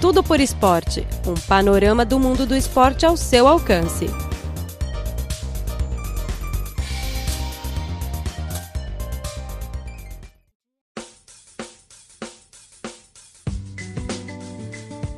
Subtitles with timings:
[0.00, 4.06] Tudo por Esporte um panorama do mundo do esporte ao seu alcance.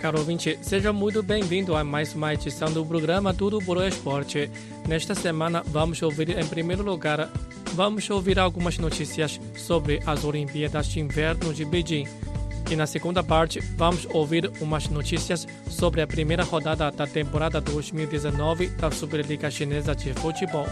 [0.01, 4.51] Caro ouvinte, seja muito bem-vindo a mais uma edição do programa Tudo por Esporte.
[4.89, 7.31] Nesta semana, vamos ouvir em primeiro lugar,
[7.75, 12.09] vamos ouvir algumas notícias sobre as Olimpíadas de Inverno de Beijing.
[12.73, 18.69] E na segunda parte, vamos ouvir umas notícias sobre a primeira rodada da temporada 2019
[18.69, 20.65] da Superliga Chinesa de Futebol.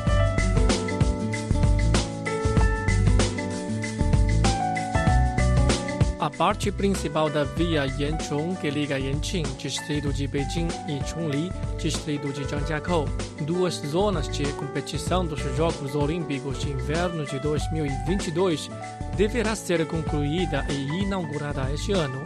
[6.21, 12.31] A parte principal da via Yanchong, que liga Yanqing, distrito de Beijing, e Chongli, distrito
[12.31, 13.07] de Zhangjiakou,
[13.47, 18.69] duas zonas de competição dos Jogos Olímpicos de Inverno de 2022,
[19.17, 22.23] deverá ser concluída e inaugurada este ano.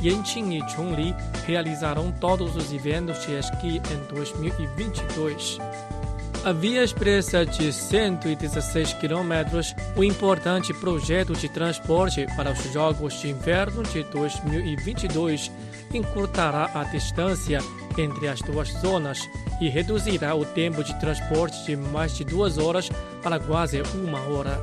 [0.00, 1.12] Yanqing e Chongli
[1.44, 5.58] realizarão todos os eventos de esqui em 2022.
[6.42, 9.60] A via expressa de 116 km,
[9.94, 15.52] o importante projeto de transporte para os Jogos de Inverno de 2022,
[15.92, 17.58] encurtará a distância
[17.98, 19.28] entre as duas zonas
[19.60, 22.88] e reduzirá o tempo de transporte de mais de duas horas
[23.22, 24.58] para quase uma hora.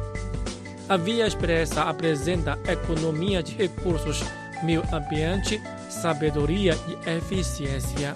[0.90, 4.24] A via expressa apresenta economia de recursos,
[4.64, 8.16] meio ambiente, sabedoria e eficiência.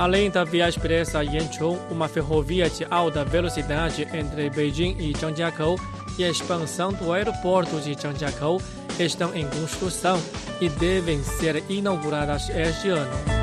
[0.00, 5.78] Além da via expressa Yanchong, uma ferrovia de alta velocidade entre Beijing e Zhangjiakou
[6.18, 8.62] e a expansão do aeroporto de Zhangjiakou
[8.98, 10.18] estão em construção
[10.58, 13.39] e devem ser inauguradas este ano.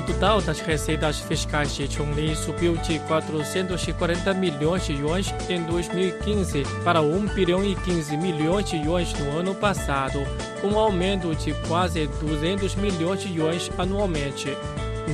[0.00, 6.62] O total das receitas fiscais de Chongli subiu de 440 milhões de yuans em 2015
[6.82, 10.20] para 1 bilhão e 15 milhões de yuans no ano passado,
[10.64, 14.48] um aumento de quase 200 milhões de yuans anualmente.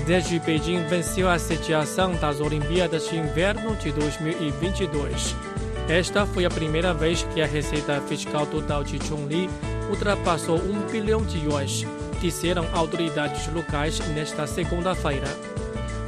[0.07, 5.35] Desde Beijing venceu a sediação das Olimpíadas de Inverno de 2022.
[5.89, 9.51] Esta foi a primeira vez que a receita fiscal total de Chongli
[9.91, 11.85] ultrapassou 1 bilhão de yuans
[12.27, 15.29] disseram autoridades locais nesta segunda-feira.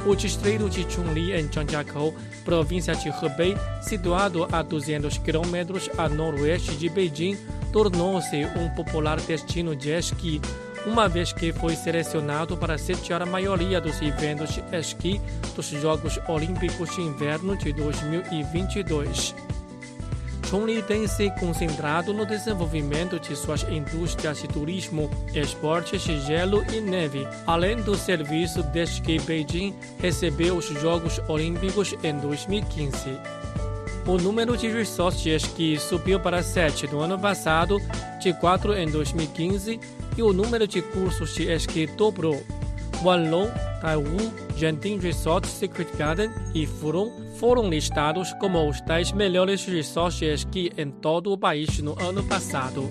[0.05, 2.13] O distrito de Chunli, em Zhangjiakou,
[2.43, 7.37] província de Hebei, situado a 200 quilômetros a noroeste de Beijing,
[7.71, 10.41] tornou-se um popular destino de esqui,
[10.85, 15.21] uma vez que foi selecionado para sediar a maioria dos eventos de esqui
[15.55, 19.35] dos Jogos Olímpicos de Inverno de 2022.
[20.49, 26.81] Chongli tem se concentrado no desenvolvimento de suas indústrias de turismo, esportes de gelo e
[26.81, 33.15] neve, além do serviço desde que Beijing recebeu os Jogos Olímpicos em 2015.
[34.07, 37.77] O número de resorts esqui subiu para 7 no ano passado,
[38.19, 39.79] de 4 em 2015,
[40.17, 42.43] e o número de cursos de esqui dobrou.
[43.03, 43.49] Wanlong,
[43.81, 50.25] Taiwu, Genting Resort Secret Garden e Furong foram listados como os 10 melhores resorts de
[50.25, 52.89] esqui em todo o país no ano passado.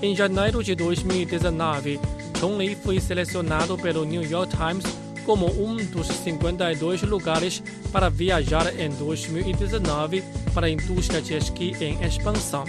[0.00, 2.00] Em janeiro de 2019,
[2.38, 4.84] Chongli foi selecionado pelo New York Times
[5.26, 7.62] como um dos 52 lugares
[7.92, 10.22] para viajar em 2019
[10.54, 12.64] para a indústria de esqui em expansão.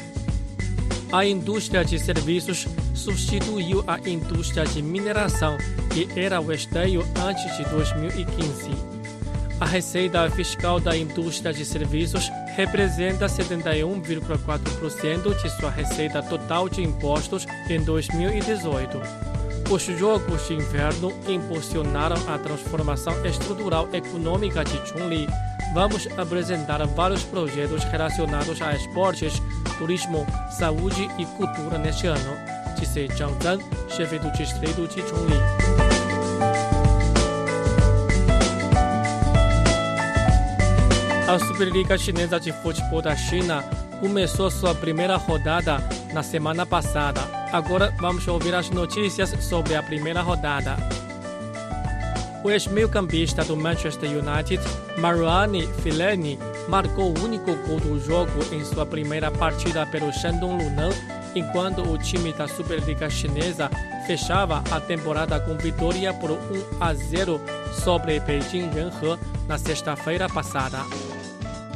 [1.12, 5.58] A indústria de serviços substituiu a indústria de mineração,
[6.06, 9.00] que era o esteio antes de 2015.
[9.60, 17.46] A receita fiscal da indústria de serviços representa 71,4% de sua receita total de impostos
[17.70, 19.02] em 2018.
[19.70, 25.28] Os Jogos de Inverno impulsionaram a transformação estrutural econômica de Chongli.
[25.74, 29.42] Vamos apresentar vários projetos relacionados a esportes,
[29.78, 30.26] turismo,
[30.58, 32.38] saúde e cultura neste ano,
[32.80, 33.60] disse Zhang Zhan,
[33.90, 35.59] chefe do distrito de Chongli.
[41.30, 43.64] A Superliga Chinesa de Futebol da China
[44.00, 45.78] começou sua primeira rodada
[46.12, 47.22] na semana passada.
[47.52, 50.76] Agora vamos ouvir as notícias sobre a primeira rodada.
[52.44, 54.60] O ex-meio-campista do Manchester United,
[54.98, 60.96] Marouane Fellaini, marcou o único gol do jogo em sua primeira partida pelo Shandong Luneng,
[61.36, 63.70] enquanto o time da Superliga Chinesa
[64.08, 66.38] fechava a temporada com vitória por 1
[66.82, 67.40] a 0
[67.84, 70.80] sobre Beijing Renhe na sexta-feira passada.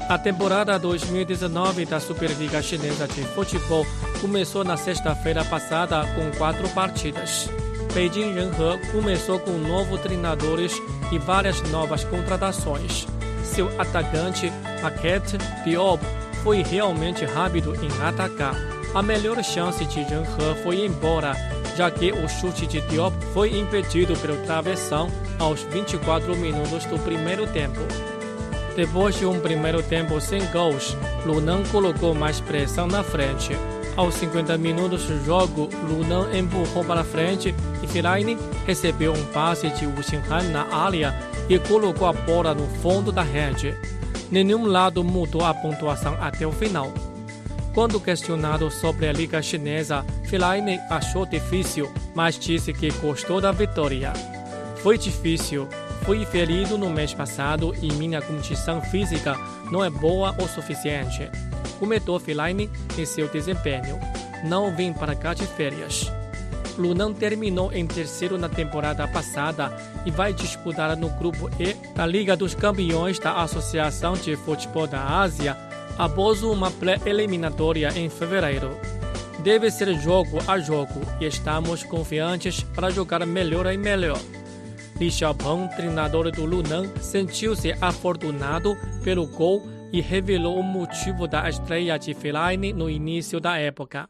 [0.09, 3.85] A temporada 2019 da Superliga Chinesa de Futebol
[4.19, 7.49] começou na sexta-feira passada com quatro partidas.
[7.93, 10.73] Beijing Renhe começou com novos treinadores
[11.11, 13.07] e várias novas contratações.
[13.43, 14.51] Seu atacante,
[14.81, 16.03] Paquet Diop,
[16.43, 18.55] foi realmente rápido em atacar.
[18.93, 21.33] A melhor chance de Zheng He foi embora,
[21.77, 25.09] já que o chute de Diop foi impedido pelo travessão
[25.39, 27.79] aos 24 minutos do primeiro tempo.
[28.75, 33.55] Depois de um primeiro tempo sem gols, Lunan colocou mais pressão na frente.
[33.95, 37.53] Aos 50 minutos do jogo, Lunan empurrou para frente
[37.83, 38.35] e Fellaini
[38.65, 41.13] recebeu um passe de Wu Xinhan na área
[41.47, 43.75] e colocou a bola no fundo da rede.
[44.31, 46.91] Nenhum lado mudou a pontuação até o final.
[47.75, 54.13] Quando questionado sobre a Liga Chinesa, Fellaini achou difícil, mas disse que gostou da vitória.
[54.81, 55.67] Foi difícil,
[56.05, 59.35] fui ferido no mês passado e minha condição física
[59.71, 61.29] não é boa o suficiente
[61.83, 63.99] comentou Fellaini em seu desempenho.
[64.45, 66.09] Não vim para cá de férias.
[66.77, 72.37] Lunan terminou em terceiro na temporada passada e vai disputar no grupo E da Liga
[72.37, 75.57] dos Campeões da Associação de Futebol da Ásia
[75.97, 78.79] após uma pré-eliminatória em fevereiro.
[79.39, 84.19] Deve ser jogo a jogo e estamos confiantes para jogar melhor e melhor.
[84.99, 91.97] Li Xiaopeng, treinador do Lunan, sentiu-se afortunado pelo gol e revelou o motivo da estreia
[91.97, 94.09] de Fellaini no início da época.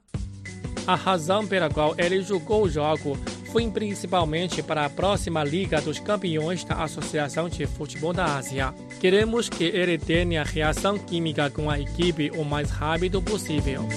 [0.85, 3.17] A razão pela qual ele jogou o jogo
[3.51, 8.73] foi principalmente para a próxima Liga dos Campeões da Associação de Futebol da Ásia.
[8.99, 13.87] Queremos que ele tenha reação química com a equipe o mais rápido possível.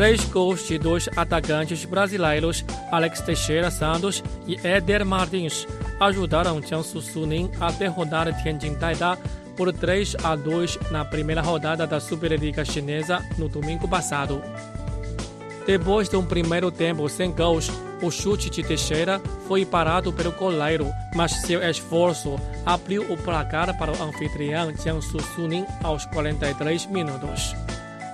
[0.00, 5.68] Três gols de dois atacantes brasileiros, Alex Teixeira Santos e Éder Martins,
[6.00, 9.18] ajudaram Jiangsu Suning a derrotar Tianjin Taida
[9.54, 14.42] por 3 a 2 na primeira rodada da Superliga Chinesa no domingo passado.
[15.66, 17.70] Depois de um primeiro tempo sem gols,
[18.00, 23.92] o chute de Teixeira foi parado pelo goleiro, mas seu esforço abriu o placar para
[23.92, 27.54] o anfitrião Jiangsu Suning aos 43 minutos.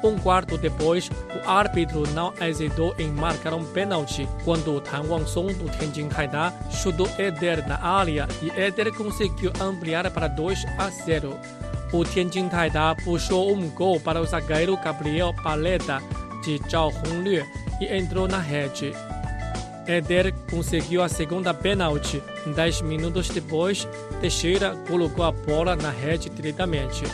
[0.02, 5.68] Um quarto depois, o árbitro não hesitou em marcar um pênalti quando Tan Wangsong do
[5.70, 11.36] Tianjin Haida chutou Eder na área e Eder conseguiu ampliar para 2 a 0.
[11.92, 16.02] O Tianjin Haida puxou um gol para o zagueiro Gabriel Paleta
[16.44, 17.44] de Zhao Honglue
[17.80, 18.92] e entrou na rede.
[19.86, 22.22] Eder conseguiu a segunda pênalti.
[22.54, 23.88] Dez minutos depois,
[24.20, 27.04] Teixeira colocou a bola na rede diretamente.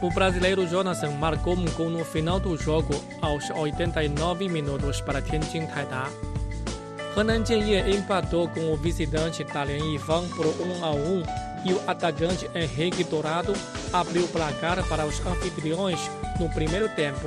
[0.00, 5.66] O brasileiro Jonathan marcou um gol no final do jogo aos 89 minutos para Tianjin
[5.66, 6.04] Taida.
[7.16, 11.22] Henan Jianye empatou com o visitante Dalian Yifang por 1 a 1
[11.64, 13.52] e o atacante Henrique Dourado
[13.92, 15.98] abriu o placar para os anfitriões
[16.38, 17.26] no primeiro tempo.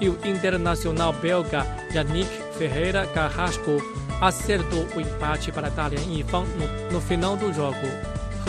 [0.00, 1.64] E o internacional belga
[1.94, 2.28] Yannick
[2.58, 3.80] Ferreira Carrasco
[4.20, 7.86] acertou o empate para Dalian Yifang no, no final do jogo.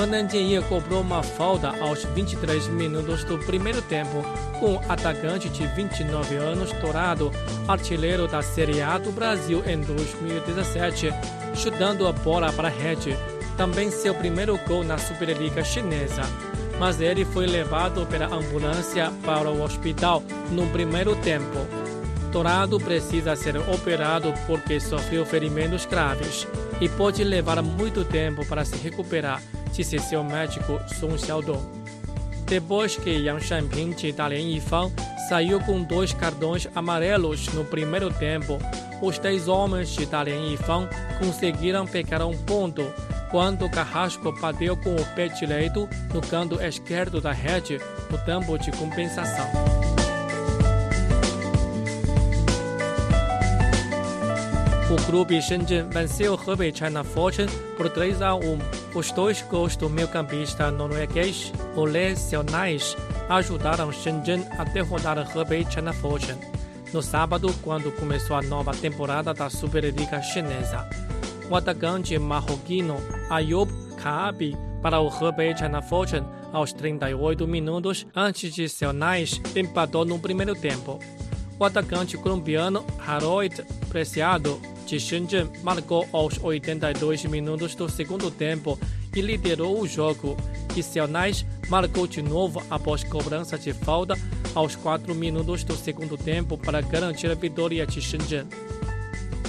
[0.07, 4.23] Jianye cobrou uma falta aos 23 minutos do primeiro tempo,
[4.57, 7.31] com o atacante de 29 anos, Dourado,
[7.67, 11.11] artilheiro da Série A do Brasil em 2017,
[11.53, 13.13] chutando a bola para a rede.
[13.57, 16.21] Também seu primeiro gol na Superliga Chinesa.
[16.79, 21.57] Mas ele foi levado pela ambulância para o hospital no primeiro tempo.
[22.31, 26.47] Dourado precisa ser operado porque sofreu ferimentos graves
[26.79, 29.41] e pode levar muito tempo para se recuperar
[29.79, 31.63] disse seu médico Song Xiaodong.
[32.45, 34.91] Depois que Yang Shanping de Dalian Yifang
[35.29, 38.59] saiu com dois cartões amarelos no primeiro tempo,
[39.01, 42.83] os dez homens de Dalian Yifang conseguiram pegar um ponto
[43.31, 47.79] quando Carrasco bateu com o pé direito no canto esquerdo da rede
[48.11, 49.68] no tempo de compensação.
[54.91, 58.57] O clube Shenzhen venceu Hebei China Fortune por 3 a 1.
[58.95, 62.97] Os dois gols do meio-campista norueguês Ole Selnais
[63.29, 66.39] ajudaram Shenzhen a derrotar Hebei China Fortune.
[66.91, 70.89] No sábado, quando começou a nova temporada da Superliga Chinesa,
[71.47, 72.97] o atacante marroquino
[73.29, 73.69] Ayub
[74.01, 80.55] Kaabi para o Hebei China Fortune aos 38 minutos antes de Selnais empatou no primeiro
[80.55, 80.97] tempo.
[81.59, 88.77] O atacante colombiano Harold Preciado de Shenzhen marcou aos 82 minutos do segundo tempo
[89.15, 90.35] e liderou o jogo.
[90.75, 94.17] E Xiaonais marcou de novo após cobrança de falta
[94.55, 98.47] aos 4 minutos do segundo tempo para garantir a vitória de Shenzhen.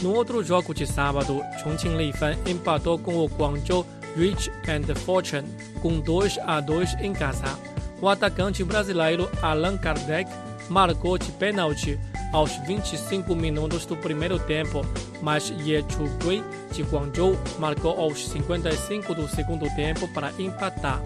[0.02, 5.48] No outro jogo de sábado, Chongqing Leifan empatou com o Guangzhou Rich and Fortune
[5.80, 7.58] com 2 a 2 em casa.
[8.00, 10.30] O atacante brasileiro Allan Kardec
[10.68, 11.98] marcou de pênalti
[12.32, 14.84] aos 25 minutos do primeiro tempo,
[15.22, 21.02] mas Ye Chugui de Guangzhou marcou aos 55 do segundo tempo para empatar.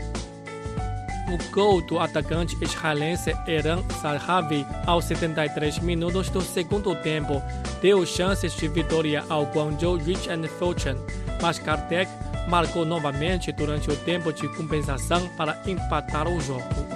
[1.29, 7.43] o gol do atacante israelense Eran Zahavi aos 73 minutos do segundo tempo
[7.81, 11.01] deu chances de vitória ao Guangzhou Rich and Fortune,
[11.41, 12.11] mas Kartek
[12.49, 16.94] marcou novamente durante o tempo de compensação para empatar o jogo.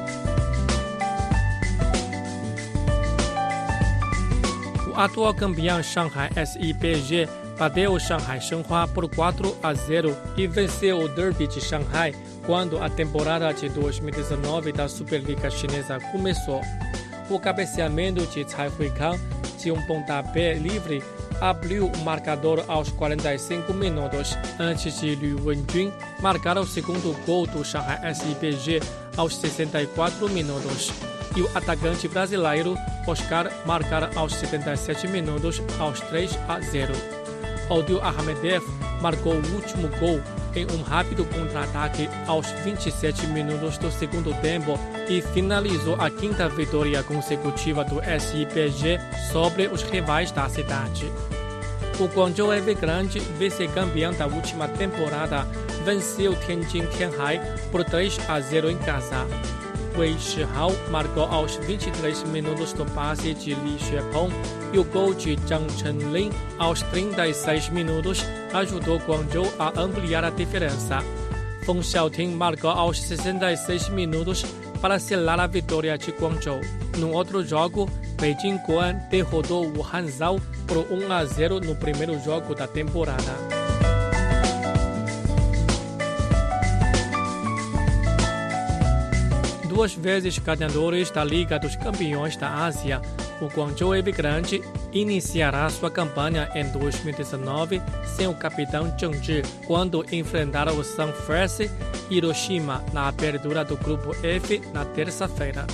[4.99, 11.09] Atual campeão Shanghai SIPG bateu o Shanghai Shenhua por 4 a 0 e venceu o
[11.09, 12.12] Derby de Shanghai
[12.45, 16.61] quando a temporada de 2019 da Superliga Chinesa começou.
[17.31, 19.21] O cabeceamento de Cai Huikang
[19.62, 21.02] de um pontapé livre
[21.40, 27.64] abriu o marcador aos 45 minutos, antes de Liu Wenjun marcar o segundo gol do
[27.64, 28.81] Shanghai SPG
[29.17, 30.93] aos 64 minutos.
[31.38, 32.76] E o atacante brasileiro
[33.07, 36.92] Oscar marcar aos 77 minutos aos 3 a 0.
[37.71, 38.64] Odil Ahmedev
[39.00, 40.21] marcou o último gol
[40.57, 44.76] em um rápido contra-ataque aos 27 minutos do segundo tempo
[45.09, 48.99] e finalizou a quinta vitória consecutiva do SIPG
[49.30, 51.07] sobre os rivais da cidade.
[52.00, 55.47] O Guangzhou Evergrande, vice-campeão da última temporada,
[55.85, 57.40] venceu Tianjin Tianhai
[57.71, 59.25] por 3 a 0 em casa.
[59.99, 64.33] Wei Shihao marcou aos 23 minutos do passe de Li Xuepeng
[64.73, 68.25] e o gol de Zhang Chenlin aos 36 minutos
[68.55, 71.02] ajudou Guangzhou a ampliar a diferença.
[71.67, 74.45] Feng Xiaoting marcou aos 66 minutos
[74.81, 76.61] para selar a vitória de Guangzhou.
[76.99, 77.90] No outro jogo,
[78.21, 83.35] Beijing Guan derrotou o Hanzhou por 1 a 0 no primeiro jogo da temporada.
[89.78, 93.00] Duas vezes ganhadores da Liga dos Campeões da Ásia,
[93.40, 94.61] o Guangzhou Evergrande
[94.92, 101.70] iniciará sua campanha em 2019 sem o capitão Zheng Zhi, quando enfrentar o Sanfrecce
[102.11, 105.64] Hiroshima na abertura do Grupo F na terça-feira.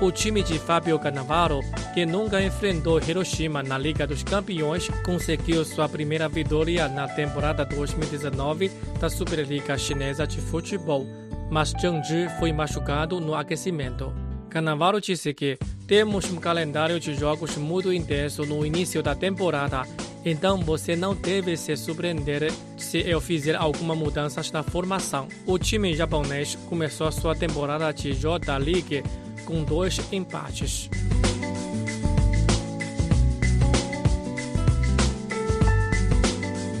[0.00, 1.60] O time de Fábio Cannavaro,
[1.92, 8.70] que nunca enfrentou Hiroshima na Liga dos Campeões, conseguiu sua primeira vitória na temporada 2019
[8.98, 14.12] da Superliga Chinesa de Futebol mas Zheng Zhi foi machucado no aquecimento.
[14.48, 19.82] Cannavaro disse que temos um calendário de jogos muito intenso no início da temporada,
[20.24, 25.28] então você não deve se surpreender se eu fizer alguma mudança na formação.
[25.46, 29.02] O time japonês começou sua temporada de J League
[29.44, 30.90] com dois empates.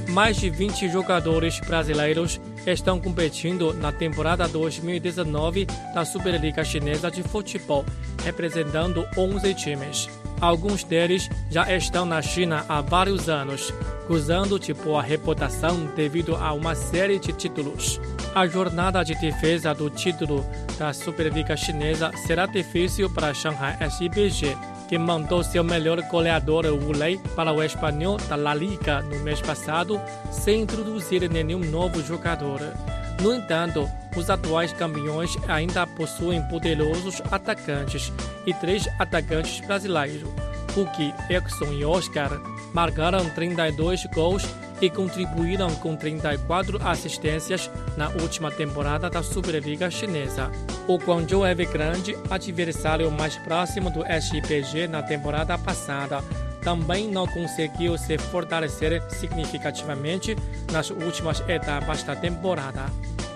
[0.08, 7.84] Mais de 20 jogadores brasileiros estão competindo na temporada 2019 da Superliga Chinesa de Futebol,
[8.24, 10.08] representando 11 times.
[10.40, 13.72] Alguns deles já estão na China há vários anos,
[14.06, 18.00] gozando de boa reputação devido a uma série de títulos.
[18.34, 20.44] A jornada de defesa do título
[20.78, 24.56] da Superliga Chinesa será difícil para Shanghai SBG,
[24.88, 29.40] que mandou seu melhor goleador Wu Lei para o espanhol da La Liga no mês
[29.40, 30.00] passado,
[30.30, 32.60] sem introduzir nenhum novo jogador.
[33.20, 38.12] No entanto, os atuais campeões ainda possuem poderosos atacantes
[38.46, 40.28] e três atacantes brasileiros.
[40.74, 42.30] Hulk, Exxon e Oscar
[42.74, 44.44] marcaram 32 gols
[44.80, 50.50] e contribuíram com 34 assistências na última temporada da Superliga Chinesa.
[50.86, 56.22] O Guangzhou Evergrande, adversário mais próximo do SPG na temporada passada,
[56.62, 60.36] também não conseguiu se fortalecer significativamente
[60.72, 62.86] nas últimas etapas da temporada.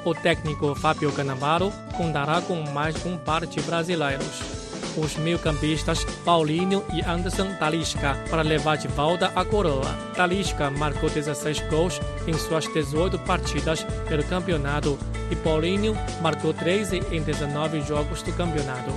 [0.04, 4.59] O técnico Fábio Cannavaro contará com mais um par de brasileiros
[4.96, 9.94] os meio-campistas Paulinho e Anderson Talisca para levar de volta a coroa.
[10.14, 14.98] Talisca marcou 16 gols em suas 18 partidas pelo campeonato
[15.30, 18.90] e Paulinho marcou 13 em 19 jogos do campeonato.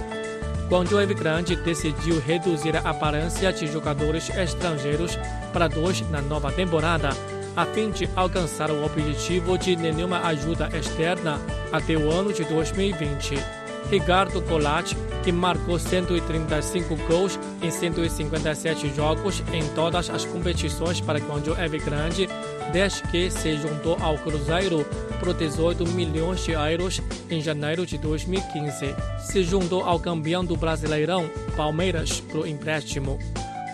[0.70, 5.18] Guangzhou Evergrande decidiu reduzir a aparência de jogadores estrangeiros
[5.52, 7.10] para dois na nova temporada,
[7.56, 11.40] a fim de alcançar o objetivo de nenhuma ajuda externa
[11.72, 13.63] até o ano de 2020.
[13.90, 21.58] Ricardo Colatti, que marcou 135 gols em 157 jogos em todas as competições para Guangzhou
[21.58, 22.28] Evergrande,
[22.72, 24.86] desde que se juntou ao Cruzeiro
[25.20, 28.96] por 18 milhões de euros em janeiro de 2015.
[29.20, 33.18] Se juntou ao campeão do Brasileirão, Palmeiras, por empréstimo.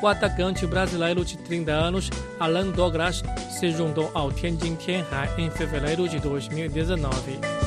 [0.01, 6.07] O atacante brasileiro de 30 anos, Alan Douglas, se juntou ao Tianjin Tianhai em fevereiro
[6.07, 7.58] de 2019.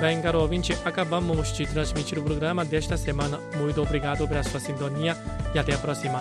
[0.00, 3.40] Bem, caro ouvinte, acabamos de transmitir o programa desta semana.
[3.56, 5.16] Muito obrigado pela sua sintonia
[5.52, 6.20] e até a próxima.